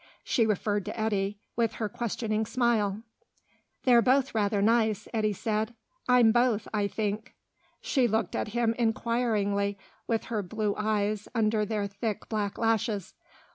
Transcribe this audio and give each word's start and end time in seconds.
She 0.23 0.47
referred 0.47 0.83
to 0.85 0.99
Eddy, 0.99 1.37
with 1.55 1.73
her 1.73 1.87
questioning 1.87 2.47
smile. 2.47 3.03
"They're 3.83 4.01
both 4.01 4.33
rather 4.33 4.59
nice," 4.59 5.07
Eddy 5.13 5.31
said. 5.33 5.75
"I'm 6.07 6.31
both, 6.31 6.67
I 6.73 6.87
think." 6.87 7.35
Sally 7.83 8.07
looked 8.07 8.35
at 8.35 8.47
him 8.47 8.73
inquiringly 8.79 9.77
with 10.07 10.23
her 10.23 10.41
blue 10.41 10.73
eyes 10.75 11.27
under 11.35 11.65
their 11.65 11.85
thick 11.85 12.27
black 12.29 12.57
lashes. 12.57 13.13